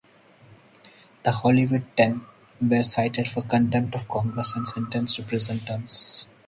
[1.21, 2.25] The "Hollywood Ten"
[2.59, 6.27] were cited for contempt of Congress and sentenced to prison terms.